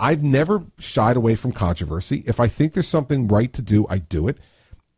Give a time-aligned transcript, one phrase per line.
[0.00, 2.24] I've never shied away from controversy.
[2.26, 4.38] If I think there's something right to do, I do it.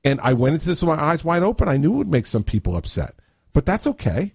[0.05, 1.69] And I went into this with my eyes wide open.
[1.69, 3.15] I knew it would make some people upset,
[3.53, 4.35] but that's okay.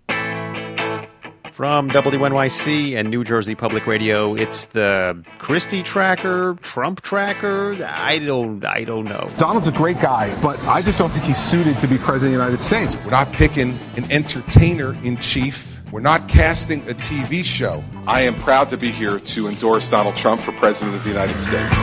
[1.51, 7.83] From WNYC and New Jersey Public Radio, it's the Christie tracker, Trump tracker.
[7.83, 9.27] I don't, I don't know.
[9.39, 12.39] Donald's a great guy, but I just don't think he's suited to be president of
[12.39, 13.03] the United States.
[13.03, 15.76] We're not picking an entertainer in chief.
[15.91, 17.81] We're not casting a TV show.
[18.05, 21.39] I am proud to be here to endorse Donald Trump for president of the United
[21.39, 21.73] States.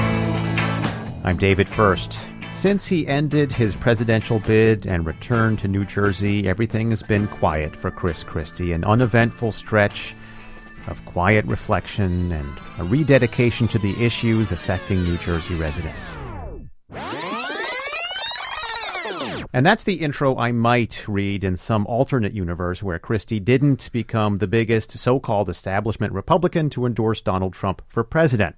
[1.24, 2.18] I'm David Furst.
[2.50, 7.74] Since he ended his presidential bid and returned to New Jersey, everything has been quiet
[7.74, 10.14] for Chris Christie, an uneventful stretch
[10.86, 16.14] of quiet reflection and a rededication to the issues affecting New Jersey residents.
[19.54, 24.38] And that's the intro I might read in some alternate universe where Christie didn't become
[24.38, 28.56] the biggest so called establishment Republican to endorse Donald Trump for president.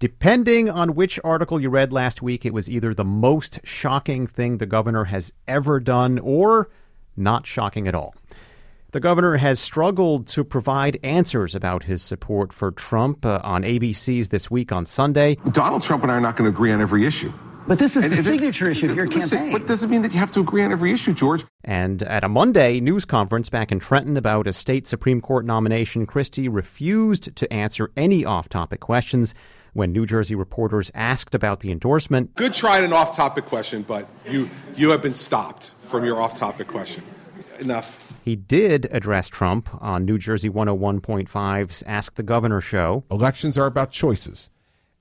[0.00, 4.58] Depending on which article you read last week, it was either the most shocking thing
[4.58, 6.68] the governor has ever done or
[7.16, 8.14] not shocking at all.
[8.90, 14.28] The governor has struggled to provide answers about his support for Trump uh, on ABC's
[14.28, 15.38] This Week on Sunday.
[15.52, 17.32] Donald Trump and I are not going to agree on every issue.
[17.66, 19.52] But this is And the is it- signature issue of your Listen, campaign.
[19.52, 21.44] But doesn't mean that you have to agree on every issue, George.
[21.64, 26.04] And at a Monday news conference back in Trenton about a state Supreme Court nomination,
[26.04, 29.34] Christie refused to answer any off topic questions
[29.72, 32.34] when New Jersey reporters asked about the endorsement.
[32.34, 36.68] Good try at an off-topic question, but you you have been stopped from your off-topic
[36.68, 37.02] question.
[37.58, 38.00] Enough.
[38.24, 43.04] He did address Trump on New Jersey 101.5's Ask the Governor show.
[43.10, 44.48] Elections are about choices,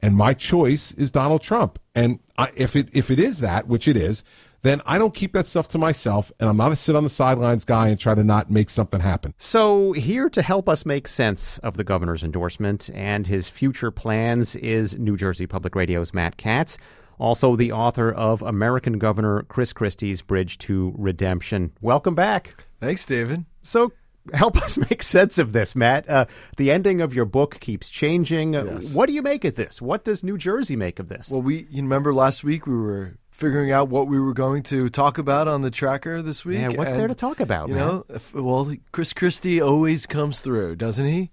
[0.03, 1.79] and my choice is Donald Trump.
[1.95, 4.21] And I, if it if it is that, which it is,
[4.61, 7.09] then I don't keep that stuff to myself, and I'm not a sit on the
[7.09, 9.33] sidelines guy and try to not make something happen.
[9.37, 14.57] So, here to help us make sense of the governor's endorsement and his future plans
[14.57, 16.77] is New Jersey Public Radio's Matt Katz,
[17.17, 21.71] also the author of American Governor Chris Christie's Bridge to Redemption.
[21.81, 22.55] Welcome back.
[22.81, 23.45] Thanks, David.
[23.61, 23.93] So,
[24.33, 26.09] help us make sense of this, Matt.
[26.09, 26.25] Uh,
[26.57, 28.55] the ending of your book keeps changing.
[28.55, 28.93] Uh, Yes.
[28.93, 29.81] What do you make of this?
[29.81, 31.29] What does New Jersey make of this?
[31.29, 34.89] Well, we you remember last week we were figuring out what we were going to
[34.89, 36.59] talk about on the tracker this week.
[36.59, 37.85] yeah, what's there to talk about, You Matt?
[37.87, 41.31] know, if, well, Chris Christie always comes through, doesn't he?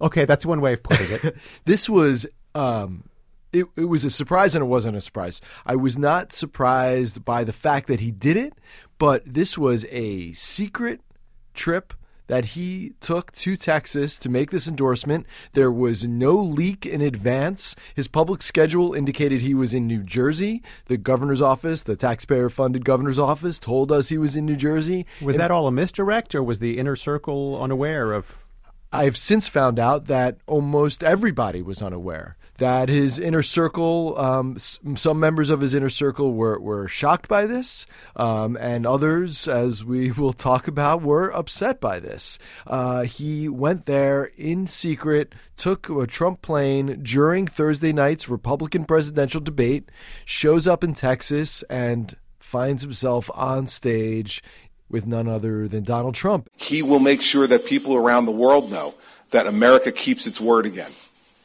[0.00, 1.36] Okay, that's one way of putting it.
[1.64, 3.04] This was um,
[3.52, 5.40] it, it was a surprise and it wasn't a surprise.
[5.66, 8.54] I was not surprised by the fact that he did it,
[8.98, 11.00] but this was a secret
[11.52, 11.94] trip
[12.26, 15.26] that he took to Texas to make this endorsement.
[15.52, 17.76] There was no leak in advance.
[17.94, 20.62] His public schedule indicated he was in New Jersey.
[20.86, 25.06] The governor's office, the taxpayer funded governor's office, told us he was in New Jersey.
[25.20, 28.44] Was And that all a misdirect, or was the inner circle unaware of?
[28.92, 34.78] I've since found out that almost everybody was unaware that his inner circle, um, s-
[34.96, 39.84] some members of his inner circle were, were shocked by this, um, and others, as
[39.84, 42.38] we will talk about, were upset by this.
[42.66, 49.40] Uh, he went there in secret, took a Trump plane during Thursday night's Republican presidential
[49.40, 49.90] debate,
[50.24, 54.42] shows up in Texas, and finds himself on stage
[54.88, 56.48] with none other than Donald Trump.
[56.56, 58.94] He will make sure that people around the world know
[59.30, 60.92] that America keeps its word again.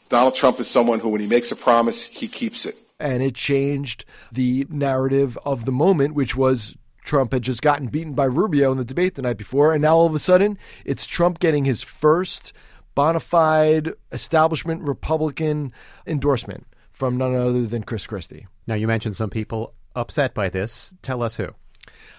[0.09, 2.75] Donald Trump is someone who, when he makes a promise, he keeps it.
[2.99, 6.75] and it changed the narrative of the moment, which was
[7.05, 9.95] Trump had just gotten beaten by Rubio in the debate the night before, and now
[9.95, 12.51] all of a sudden it's Trump getting his first
[12.95, 15.71] bona fide establishment Republican
[16.05, 18.47] endorsement from none other than Chris Christie.
[18.67, 20.93] Now, you mentioned some people upset by this.
[21.01, 21.47] Tell us who.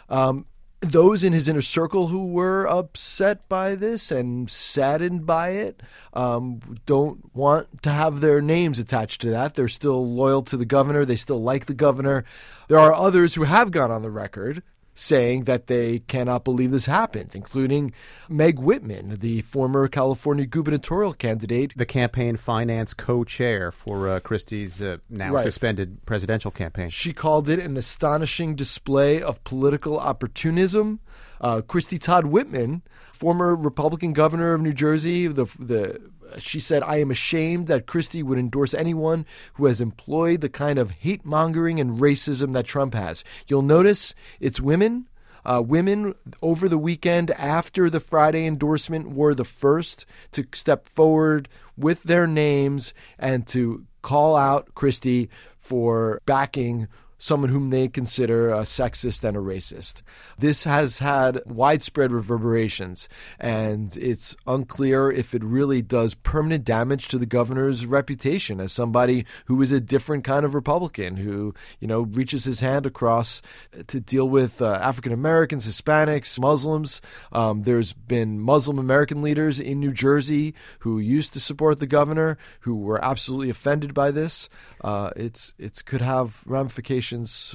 [0.08, 0.46] Um,
[0.80, 5.82] those in his inner circle who were upset by this and saddened by it
[6.14, 9.54] um, don't want to have their names attached to that.
[9.54, 11.04] They're still loyal to the governor.
[11.04, 12.24] They still like the governor.
[12.68, 14.62] There are others who have gone on the record
[15.00, 17.92] saying that they cannot believe this happened, including
[18.28, 21.72] Meg Whitman, the former California gubernatorial candidate.
[21.76, 25.42] The campaign finance co-chair for uh, Christie's uh, now Right.
[25.42, 26.90] suspended presidential campaign.
[26.90, 31.00] She called it an astonishing display of political opportunism.
[31.40, 32.82] Uh, Christie Todd Whitman,
[33.12, 35.98] former Republican governor of New Jersey, the the
[36.38, 40.78] she said, "I am ashamed that Christie would endorse anyone who has employed the kind
[40.78, 45.06] of hate mongering and racism that Trump has." You'll notice it's women.
[45.42, 51.48] Uh, women over the weekend after the Friday endorsement were the first to step forward
[51.78, 56.88] with their names and to call out Christie for backing
[57.20, 60.00] someone whom they consider a sexist and a racist.
[60.38, 67.18] This has had widespread reverberations, and it's unclear if it really does permanent damage to
[67.18, 72.00] the governor's reputation as somebody who is a different kind of Republican, who, you know,
[72.00, 73.42] reaches his hand across
[73.86, 77.02] to deal with uh, African Americans, Hispanics, Muslims.
[77.32, 82.38] Um, there's been Muslim American leaders in New Jersey who used to support the governor
[82.60, 84.48] who were absolutely offended by this.
[84.82, 87.09] Uh, it's it could have ramifications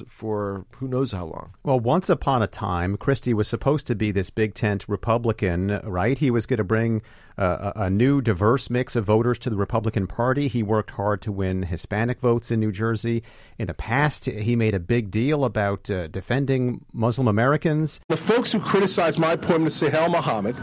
[0.08, 1.50] for who knows how long.
[1.62, 6.18] Well, once upon a time, Christie was supposed to be this big tent Republican, right?
[6.18, 7.02] He was going to bring
[7.38, 10.48] uh, a new diverse mix of voters to the Republican Party.
[10.48, 13.22] He worked hard to win Hispanic votes in New Jersey.
[13.58, 18.00] In the past, he made a big deal about uh, defending Muslim Americans.
[18.08, 20.56] The folks who criticize my appointment to Sohail Mohammed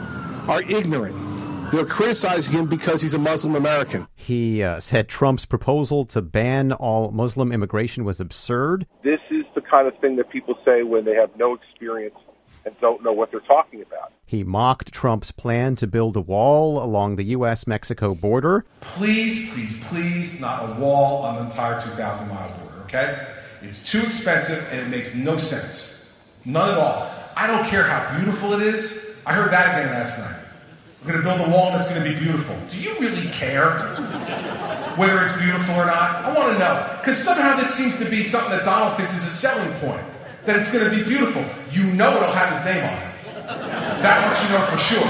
[0.48, 1.32] are ignorant.
[1.73, 4.07] They're criticizing him because he's a Muslim American.
[4.15, 8.85] He uh, said Trump's proposal to ban all Muslim immigration was absurd.
[9.03, 12.13] This is the kind of thing that people say when they have no experience
[12.63, 14.13] and don't know what they're talking about.
[14.23, 17.65] He mocked Trump's plan to build a wall along the U.S.
[17.65, 18.65] Mexico border.
[18.81, 23.27] Please, please, please, not a wall on the entire 2,000 mile border, okay?
[23.63, 26.23] It's too expensive and it makes no sense.
[26.45, 27.11] None at all.
[27.35, 29.17] I don't care how beautiful it is.
[29.25, 30.43] I heard that again last night.
[31.05, 32.55] We're going to build a wall that's going to be beautiful.
[32.69, 33.71] Do you really care
[34.95, 36.23] whether it's beautiful or not?
[36.23, 36.97] I want to know.
[37.00, 40.05] Because somehow this seems to be something that Donald thinks is a selling point.
[40.45, 41.44] That it's going to be beautiful.
[41.71, 44.01] You know it'll have his name on it.
[44.01, 45.03] That much you know for sure.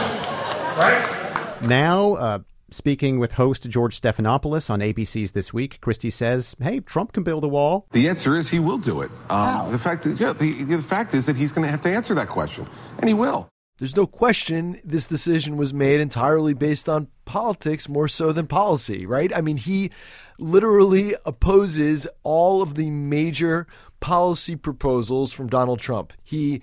[0.78, 1.62] Right?
[1.62, 2.40] Now, uh,
[2.74, 7.44] Speaking with host George Stephanopoulos on ABC's This Week, Christie says, "Hey, Trump can build
[7.44, 9.12] a wall." The answer is he will do it.
[9.30, 9.70] Um, How?
[9.70, 12.16] The fact is, yeah, the, the fact is that he's going to have to answer
[12.16, 12.66] that question,
[12.98, 13.48] and he will.
[13.84, 19.06] There's no question this decision was made entirely based on politics more so than policy,
[19.06, 19.36] right?
[19.36, 19.92] I mean, he
[20.40, 23.68] literally opposes all of the major
[24.00, 26.14] policy proposals from Donald Trump.
[26.24, 26.62] He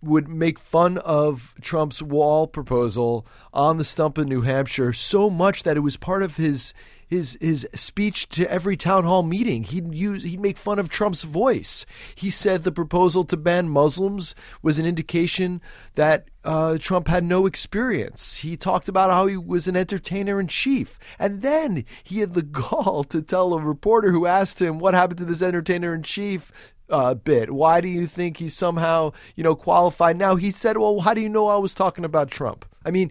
[0.00, 5.64] would make fun of Trump's wall proposal on the stump in New Hampshire so much
[5.64, 6.72] that it was part of his
[7.10, 9.64] his his speech to every town hall meeting.
[9.64, 11.84] He'd use he'd make fun of Trump's voice.
[12.14, 15.60] He said the proposal to ban Muslims was an indication
[15.96, 18.36] that uh, Trump had no experience.
[18.36, 22.42] He talked about how he was an entertainer in chief, and then he had the
[22.60, 26.52] gall to tell a reporter who asked him what happened to this entertainer in chief
[26.88, 27.50] uh, bit.
[27.52, 30.36] Why do you think he's somehow, you know, qualified now?
[30.36, 33.10] He said, "Well, how do you know I was talking about Trump?" I mean,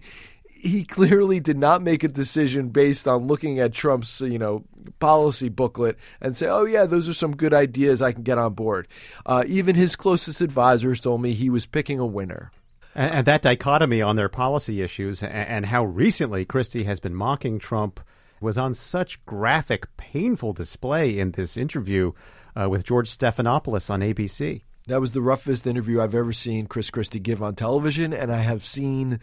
[0.62, 4.64] he clearly did not make a decision based on looking at Trump's, you know,
[4.98, 8.54] policy booklet and say, "Oh yeah, those are some good ideas I can get on
[8.54, 8.88] board."
[9.24, 12.52] Uh, even his closest advisors told me he was picking a winner.
[12.94, 17.14] And, and that dichotomy on their policy issues and, and how recently Christie has been
[17.14, 18.00] mocking Trump
[18.40, 22.12] was on such graphic, painful display in this interview
[22.58, 24.62] uh, with George Stephanopoulos on ABC.
[24.86, 28.38] That was the roughest interview I've ever seen Chris Christie give on television, and I
[28.38, 29.20] have seen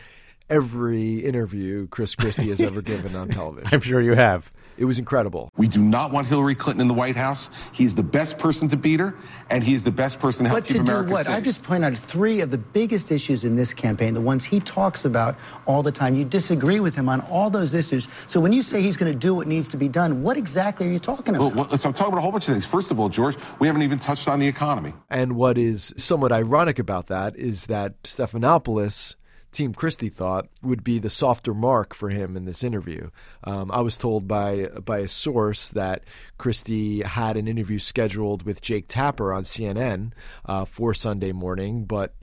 [0.49, 3.69] every interview Chris Christie has ever given on television.
[3.71, 4.51] I'm sure you have.
[4.77, 5.51] It was incredible.
[5.57, 7.49] We do not want Hillary Clinton in the White House.
[7.71, 9.15] He's the best person to beat her,
[9.49, 11.25] and he's the best person to help but keep to America do what?
[11.25, 11.35] safe.
[11.35, 14.59] I just point out three of the biggest issues in this campaign, the ones he
[14.59, 15.35] talks about
[15.65, 16.15] all the time.
[16.15, 18.07] You disagree with him on all those issues.
[18.27, 20.87] So when you say he's going to do what needs to be done, what exactly
[20.87, 21.55] are you talking about?
[21.55, 22.65] Well, well, so I'm talking about a whole bunch of things.
[22.65, 24.93] First of all, George, we haven't even touched on the economy.
[25.09, 29.15] And what is somewhat ironic about that is that Stephanopoulos
[29.57, 33.09] Team Christie thought would be the softer mark for him in this interview.
[33.43, 36.03] Um, I was told by by a source that
[36.37, 40.11] Christie had an interview scheduled with Jake Tapper on CNN
[40.45, 42.13] uh, for Sunday morning, but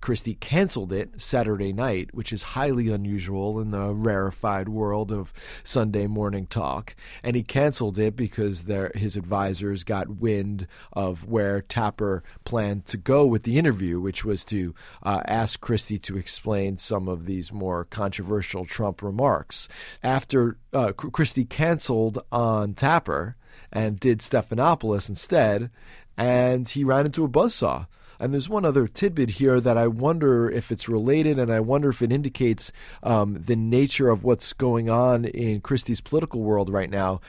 [0.00, 5.32] Christie canceled it Saturday night, which is highly unusual in the rarefied world of
[5.64, 6.94] Sunday morning talk.
[7.22, 8.64] And he canceled it because
[8.94, 14.44] his advisors got wind of where Tapper planned to go with the interview, which was
[14.46, 19.68] to uh, ask Christie to explain some of these more controversial Trump remarks.
[20.02, 23.36] After uh, Christie canceled on Tapper
[23.72, 25.70] and did Stephanopoulos instead,
[26.16, 27.86] and he ran into a buzzsaw.
[28.18, 31.90] And there's one other tidbit here that I wonder if it's related, and I wonder
[31.90, 36.90] if it indicates um, the nature of what's going on in Christie's political world right
[36.90, 37.20] now.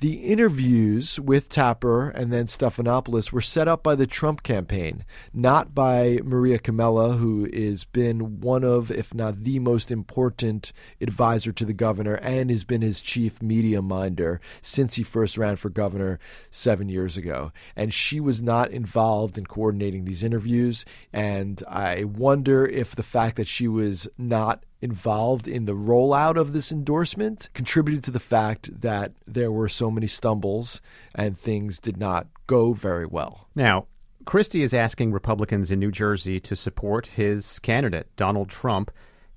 [0.00, 5.04] The interviews with Tapper and then Stephanopoulos were set up by the Trump campaign,
[5.34, 11.52] not by Maria Comella, who has been one of, if not the most important advisor
[11.52, 15.68] to the governor and has been his chief media minder since he first ran for
[15.68, 16.18] governor
[16.50, 17.52] seven years ago.
[17.76, 20.86] And she was not involved in coordinating these interviews.
[21.12, 26.52] And I wonder if the fact that she was not involved in the rollout of
[26.52, 30.80] this endorsement contributed to the fact that there were so many stumbles
[31.14, 33.48] and things did not go very well.
[33.54, 33.86] Now,
[34.24, 38.90] Christie is asking Republicans in New Jersey to support his candidate, Donald Trump.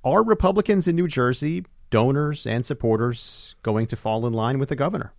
[0.03, 4.75] Are Republicans in New Jersey, donors and supporters, going to fall in line with the
[4.75, 5.13] governor?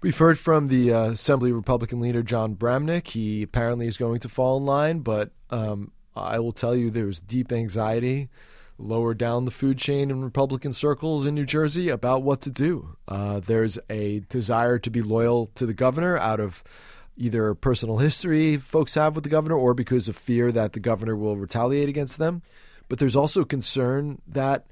[0.00, 3.08] We've heard from the uh, Assembly Republican leader Jon Bramnick.
[3.08, 7.20] He apparently is going to fall in line, but um, I will tell you there's
[7.20, 8.28] deep anxiety
[8.78, 12.96] lower down the food chain in Republican circles in New Jersey about what to do.
[13.06, 16.64] Uh, there's a desire to be loyal to the governor out of
[17.16, 21.14] either personal history folks have with the governor or because of fear that the governor
[21.16, 22.42] will retaliate against them.
[22.88, 24.66] But there's also concern that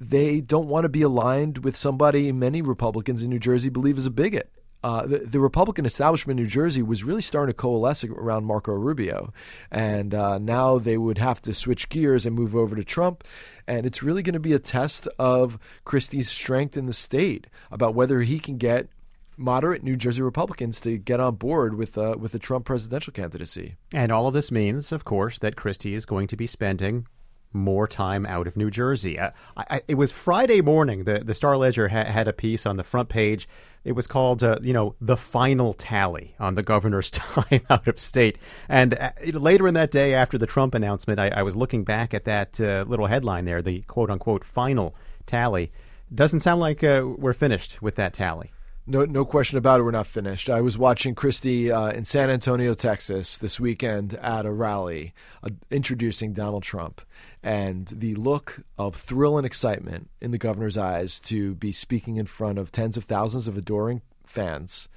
[0.00, 4.06] they don't want to be aligned with somebody many Republicans in New Jersey believe is
[4.06, 4.50] a bigot.
[4.82, 8.72] Uh, the, the, Republican establishment in New Jersey was really starting to coalesce around Marco
[8.72, 9.32] Rubio.
[9.70, 13.22] And uh, now they would have to switch gears and move over to Trump.
[13.68, 17.94] And it's really going to be a test of Christie's strength in the state about
[17.94, 18.88] whether he can get
[19.36, 23.76] moderate New Jersey Republicans to get on board with uh, with the Trump presidential candidacy.
[23.92, 27.06] And all of this means, of course, that Christie is going to be spending
[27.52, 29.18] more time out of New Jersey.
[29.18, 31.04] Uh, I, it was Friday morning.
[31.04, 33.48] The the Star Ledger ha- had a piece on the front page.
[33.84, 37.98] It was called, uh, you know, the final tally on the governor's time out of
[37.98, 38.38] state.
[38.68, 42.14] And uh, later in that day, after the Trump announcement, I, I was looking back
[42.14, 44.94] at that uh, little headline there, the quote unquote final
[45.26, 45.72] tally.
[46.14, 48.52] Doesn't sound like uh, we're finished with that tally.
[48.84, 49.84] No, no question about it.
[49.84, 50.50] We're not finished.
[50.50, 55.50] I was watching Christie uh, in San Antonio, Texas, this weekend at a rally uh,
[55.70, 57.00] introducing Donald Trump,
[57.44, 62.26] and the look of thrill and excitement in the governor's eyes to be speaking in
[62.26, 64.88] front of tens of thousands of adoring fans,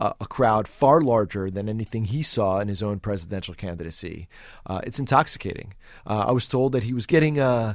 [0.00, 4.26] uh, a crowd far larger than anything he saw in his own presidential candidacy.
[4.66, 5.74] Uh, it's intoxicating.
[6.04, 7.74] Uh, I was told that he was getting uh,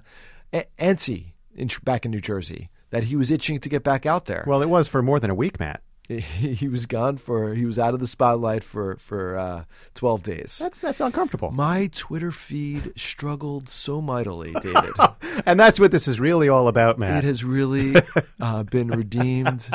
[0.77, 4.43] antsy in, back in New Jersey that he was itching to get back out there.
[4.45, 5.81] Well, it was for more than a week, Matt.
[6.09, 9.63] He was gone for he was out of the spotlight for for uh,
[9.95, 10.57] twelve days.
[10.59, 11.49] That's that's uncomfortable.
[11.51, 14.91] My Twitter feed struggled so mightily, David,
[15.45, 17.23] and that's what this is really all about, Matt.
[17.23, 17.95] It has really
[18.39, 19.69] uh, been redeemed,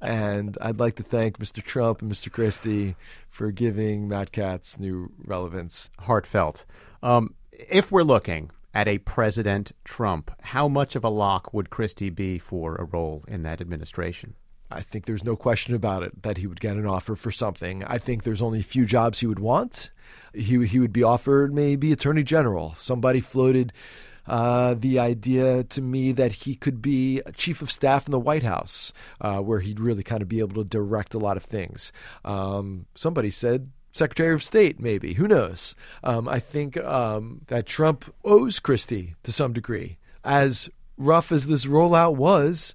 [0.00, 1.60] and I'd like to thank Mr.
[1.60, 2.30] Trump and Mr.
[2.30, 2.94] Christie
[3.28, 5.90] for giving Matt Katz new relevance.
[5.98, 6.64] Heartfelt.
[7.02, 12.10] Um, if we're looking at a President Trump, how much of a lock would Christie
[12.10, 14.34] be for a role in that administration?
[14.70, 17.84] I think there's no question about it that he would get an offer for something.
[17.84, 19.90] I think there's only a few jobs he would want.
[20.32, 22.72] He he would be offered maybe attorney general.
[22.74, 23.72] Somebody floated
[24.26, 28.44] uh, the idea to me that he could be chief of staff in the White
[28.44, 31.92] House, uh, where he'd really kind of be able to direct a lot of things.
[32.24, 35.14] Um, somebody said Secretary of State, maybe.
[35.14, 35.76] Who knows?
[36.02, 39.98] Um, I think um, that Trump owes Christie to some degree.
[40.24, 42.74] As rough as this rollout was,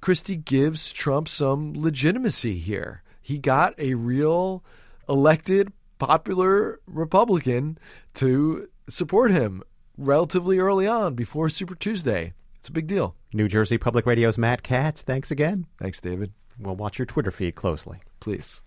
[0.00, 3.02] Christie gives Trump some legitimacy here.
[3.20, 4.62] He got a real
[5.08, 7.78] elected, popular Republican
[8.14, 9.62] to support him
[9.96, 12.32] relatively early on before Super Tuesday.
[12.58, 13.14] It's a big deal.
[13.32, 15.02] New Jersey Public Radio's Matt Katz.
[15.02, 15.66] Thanks again.
[15.78, 16.32] Thanks, David.
[16.58, 18.00] We'll watch your Twitter feed closely.
[18.20, 18.62] Please.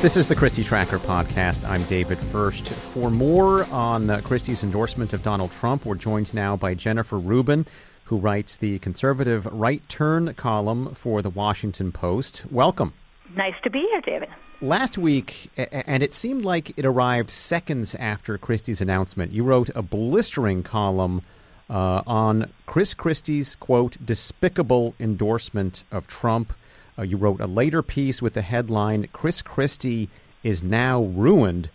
[0.00, 1.68] This is the Christie Tracker podcast.
[1.68, 2.68] I'm David Furst.
[2.68, 7.66] For more on uh, Christie's endorsement of Donald Trump, we're joined now by Jennifer Rubin,
[8.04, 12.44] who writes the conservative right turn column for the Washington Post.
[12.48, 12.92] Welcome.
[13.34, 14.28] Nice to be here, David.
[14.60, 19.82] Last week, and it seemed like it arrived seconds after Christie's announcement, you wrote a
[19.82, 21.22] blistering column
[21.68, 26.52] uh, on Chris Christie's, quote, despicable endorsement of Trump.
[26.98, 30.08] Uh, you wrote a later piece with the headline Chris Christie
[30.42, 31.70] is now ruined.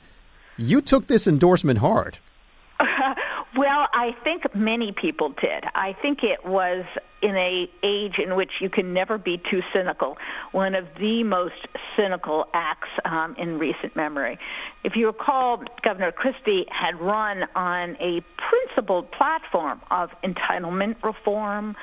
[0.57, 2.17] You took this endorsement hard.
[3.57, 5.63] well, I think many people did.
[5.75, 6.85] I think it was
[7.21, 10.17] in a age in which you can never be too cynical.
[10.51, 14.37] One of the most cynical acts um, in recent memory.
[14.83, 21.75] If you recall, Governor Christie had run on a principled platform of entitlement reform,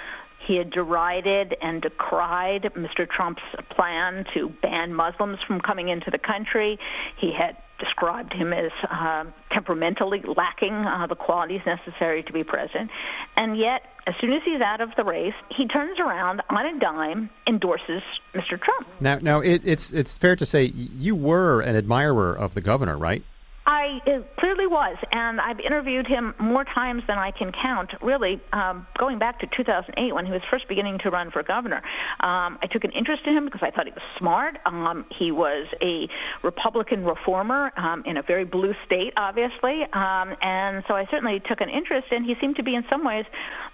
[0.51, 3.09] he had derided and decried Mr.
[3.09, 6.77] Trump's plan to ban Muslims from coming into the country.
[7.21, 12.91] He had described him as uh, temperamentally lacking uh, the qualities necessary to be president.
[13.37, 16.81] And yet, as soon as he's out of the race, he turns around on a
[16.81, 18.03] dime, endorses
[18.35, 18.61] Mr.
[18.61, 18.89] Trump.
[19.01, 22.99] Now, now it, it's it's fair to say you were an admirer of the governor,
[22.99, 23.23] right?
[23.71, 24.01] I
[24.37, 27.93] clearly was, and I've interviewed him more times than I can count.
[28.03, 31.77] Really, um, going back to 2008 when he was first beginning to run for governor,
[32.19, 34.57] um, I took an interest in him because I thought he was smart.
[34.67, 36.09] Um, he was a
[36.43, 41.61] Republican reformer um, in a very blue state, obviously, um, and so I certainly took
[41.61, 42.09] an interest.
[42.11, 43.25] And he seemed to be, in some ways,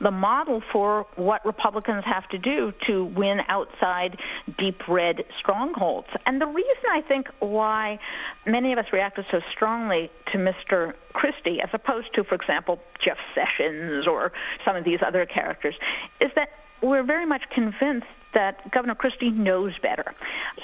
[0.02, 4.18] the model for what Republicans have to do to win outside
[4.58, 6.08] deep red strongholds.
[6.26, 7.98] And the reason I think why
[8.44, 10.95] many of us reacted so strongly to Mr.
[11.12, 14.33] Christie, as opposed to, for example, Jeff Sessions or
[14.64, 15.75] some of these other characters,
[16.21, 16.49] is that
[16.83, 20.14] we're very much convinced that Governor Christie knows better.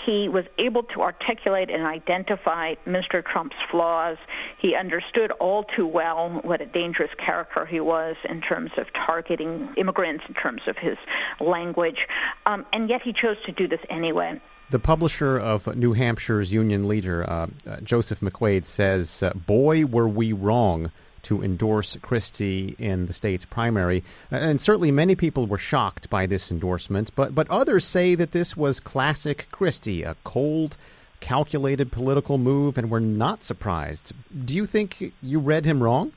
[0.04, 3.24] He was able to articulate and identify Mr.
[3.24, 4.18] Trump's flaws.
[4.60, 9.72] He understood all too well what a dangerous character he was in terms of targeting
[9.78, 10.98] immigrants, in terms of his
[11.40, 12.06] language,
[12.44, 14.38] um, and yet he chose to do this anyway.
[14.70, 20.08] The publisher of New Hampshire's Union Leader, uh, uh, Joseph McQuaid, says, uh, Boy, were
[20.08, 20.90] we wrong
[21.22, 24.02] to endorse Christie in the state's primary.
[24.30, 28.56] And certainly many people were shocked by this endorsement, but, but others say that this
[28.56, 30.76] was classic Christie, a cold,
[31.20, 34.12] calculated political move, and were not surprised.
[34.44, 36.12] Do you think you read him wrong?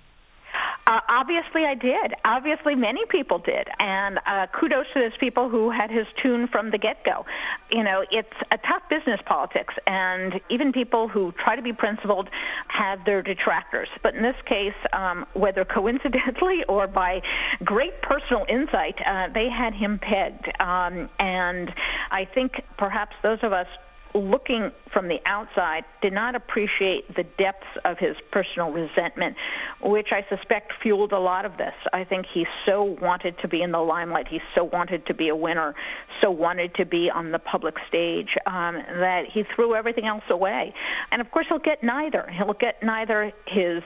[0.88, 2.14] Uh, obviously, I did.
[2.24, 6.70] Obviously, many people did, and uh, kudos to those people who had his tune from
[6.70, 7.26] the get-go.
[7.72, 12.30] You know, it's a tough business politics, and even people who try to be principled
[12.68, 13.88] have their detractors.
[14.04, 17.22] But in this case, um, whether coincidentally or by
[17.64, 20.48] great personal insight, uh, they had him pegged.
[20.60, 21.74] Um, and
[22.12, 23.68] I think perhaps those of us
[24.16, 29.36] looking from the outside, did not appreciate the depths of his personal resentment,
[29.82, 31.74] which I suspect fueled a lot of this.
[31.92, 35.28] I think he so wanted to be in the limelight, he so wanted to be
[35.28, 35.76] a winner,
[36.22, 40.74] so wanted to be on the public stage um, that he threw everything else away.
[41.12, 42.30] And of course, he'll get neither.
[42.38, 43.84] He'll get neither his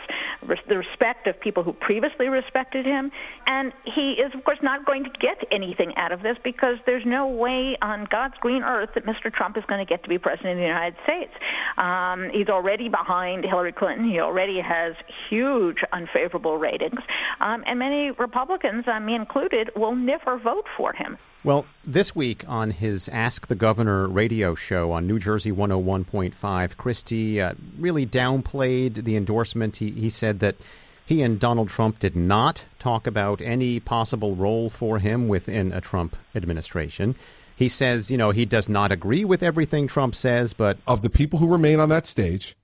[0.67, 3.11] the respect of people who previously respected him,
[3.47, 7.05] and he is of course not going to get anything out of this because there's
[7.05, 9.33] no way on God's green earth that Mr.
[9.33, 11.31] Trump is going to get to be president of the United States.
[11.77, 14.09] Um, he's already behind Hillary Clinton.
[14.09, 14.95] He already has
[15.29, 16.99] huge unfavorable ratings,
[17.39, 21.17] um, and many Republicans, uh, me included, will never vote for him.
[21.41, 27.39] Well, this week on his Ask the Governor radio show on New Jersey 101.5, Christie
[27.39, 29.77] uh, really downplayed the endorsement.
[29.77, 30.57] He, he said that
[31.05, 35.79] he and Donald Trump did not talk about any possible role for him within a
[35.79, 37.15] Trump administration.
[37.59, 41.09] He says, you know, he does not agree with everything Trump says, but of the
[41.09, 42.55] people who remain on that stage,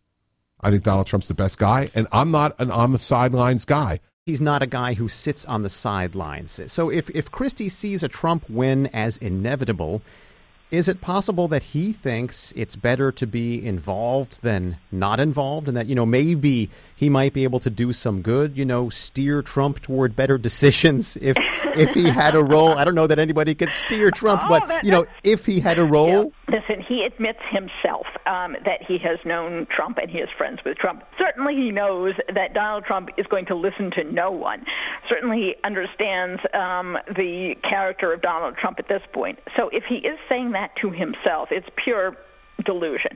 [0.61, 3.99] I think Donald Trump's the best guy, and I'm not an on the sidelines guy.
[4.25, 6.61] He's not a guy who sits on the sidelines.
[6.67, 10.01] So if if Christie sees a Trump win as inevitable,
[10.71, 15.75] is it possible that he thinks it's better to be involved than not involved, and
[15.75, 19.41] that you know maybe he might be able to do some good, you know, steer
[19.41, 21.35] Trump toward better decisions if
[21.75, 22.69] if he had a role?
[22.69, 25.79] I don't know that anybody could steer Trump, oh, but you know, if he had
[25.79, 26.33] a role.
[26.47, 26.59] Yeah.
[26.59, 30.77] Listen, he admits himself um, that he has known Trump and he is friends with
[30.77, 31.03] Trump.
[31.17, 34.63] Certainly, he knows that Donald Trump is going to listen to no one.
[35.09, 39.39] Certainly, he understands um, the character of Donald Trump at this point.
[39.57, 41.49] So, if he is saying that to himself.
[41.51, 42.15] It's pure
[42.63, 43.11] delusion.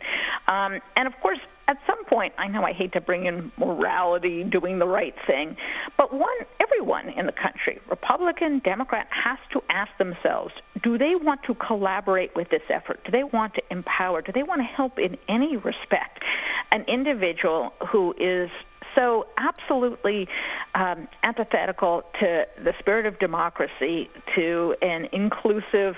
[0.47, 4.43] Um, and of course, at some point, I know I hate to bring in morality,
[4.43, 5.55] doing the right thing,
[5.97, 10.51] but one, everyone in the country, Republican, Democrat, has to ask themselves:
[10.83, 12.99] Do they want to collaborate with this effort?
[13.05, 14.23] Do they want to empower?
[14.23, 16.23] Do they want to help in any respect
[16.71, 18.49] an individual who is
[18.99, 20.27] so absolutely
[20.75, 25.95] um, antithetical to the spirit of democracy, to an inclusive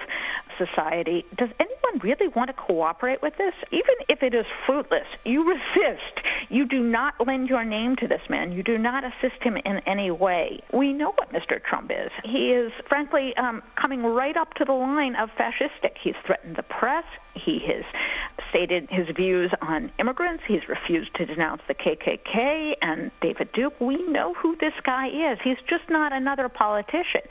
[0.57, 1.25] society.
[1.37, 3.53] Does anyone really want to cooperate with this?
[3.71, 6.21] Even if it is fruitless, you resist.
[6.49, 8.51] You do not lend your name to this man.
[8.51, 10.61] You do not assist him in any way.
[10.73, 11.61] We know what Mr.
[11.63, 12.11] Trump is.
[12.23, 15.95] He is, frankly, um, coming right up to the line of fascistic.
[16.03, 17.05] He's threatened the press.
[17.33, 17.83] He has
[18.51, 20.43] stated his views on immigrants.
[20.47, 23.73] He's refused to denounce the KKK and David Duke.
[23.79, 25.39] We know who this guy is.
[25.43, 27.21] He's just not another politician.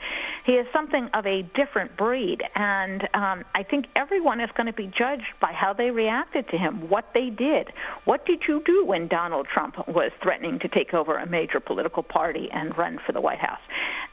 [0.45, 2.39] He is something of a different breed.
[2.55, 6.57] And um, I think everyone is going to be judged by how they reacted to
[6.57, 7.69] him, what they did.
[8.05, 12.03] What did you do when Donald Trump was threatening to take over a major political
[12.03, 13.61] party and run for the White House?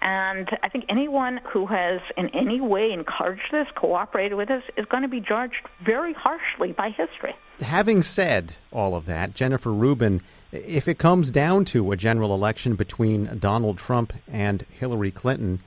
[0.01, 4.87] And I think anyone who has in any way encouraged this, cooperated with us, is
[4.87, 7.35] going to be judged very harshly by history.
[7.61, 12.77] Having said all of that, Jennifer Rubin, if it comes down to a general election
[12.77, 15.61] between Donald Trump and Hillary Clinton,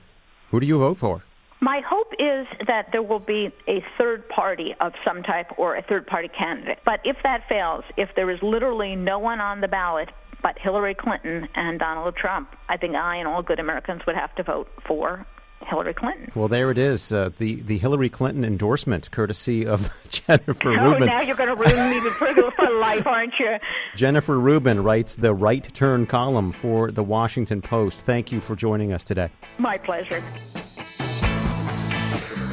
[0.50, 1.22] who do you vote for?
[1.60, 5.82] My hope is that there will be a third party of some type or a
[5.82, 6.78] third party candidate.
[6.84, 10.08] But if that fails, if there is literally no one on the ballot
[10.42, 14.34] But Hillary Clinton and Donald Trump, I think I and all good Americans would have
[14.36, 15.24] to vote for
[15.66, 16.32] Hillary Clinton.
[16.34, 17.12] Well, there it is.
[17.12, 21.06] Uh, the the Hillary Clinton endorsement, courtesy of Jennifer oh, Rubin.
[21.06, 23.56] now you're going to ruin me for, for life, aren't you?
[23.96, 28.00] Jennifer Rubin writes the Right Turn column for the Washington Post.
[28.00, 29.30] Thank you for joining us today.
[29.58, 30.22] My pleasure.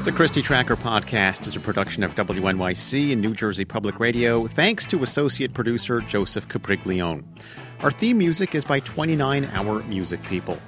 [0.04, 4.86] The Christie Tracker podcast is a production of WNYC and New Jersey Public Radio, thanks
[4.88, 7.26] to associate producer Joseph Capriglione.
[7.82, 10.60] Our theme music is by 29 Hour Music People.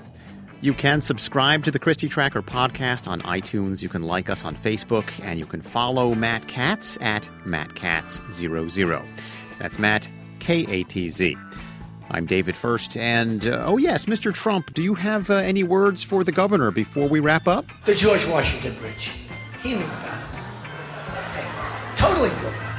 [0.62, 3.82] You can subscribe to the Christie Tracker podcast on iTunes.
[3.82, 9.06] You can like us on Facebook, and you can follow Matt Katz at MattKatz00.
[9.60, 10.08] That's Matt,
[10.40, 11.36] K A T Z.
[12.12, 14.34] I'm David Furst, and uh, oh, yes, Mr.
[14.34, 17.66] Trump, do you have uh, any words for the governor before we wrap up?
[17.86, 19.12] The George Washington Bridge.
[19.62, 20.26] He knew about it.
[21.36, 22.71] Hey, totally knew about it.